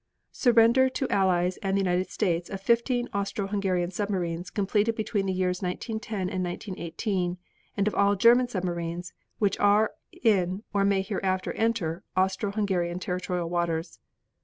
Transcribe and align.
Surrender 0.31 0.89
to 0.89 1.07
Allies 1.09 1.57
and 1.57 1.77
the 1.77 1.81
United 1.81 2.09
States 2.09 2.49
of 2.49 2.59
fifteen 2.59 3.07
Austro 3.13 3.45
Hungarian 3.45 3.91
submarines 3.91 4.49
completed 4.49 4.95
between 4.95 5.27
the 5.27 5.31
years 5.31 5.61
1910 5.61 6.21
and 6.21 6.43
1918 6.43 7.37
and 7.77 7.87
of 7.87 7.93
all 7.93 8.15
German 8.15 8.47
submarines 8.47 9.13
which 9.37 9.59
are 9.59 9.91
in 10.23 10.63
or 10.73 10.83
may 10.83 11.03
hereafter 11.03 11.51
enter 11.53 12.03
Austro 12.17 12.51
Hungarian 12.51 12.97
territorial 12.97 13.47
waters. 13.47 13.99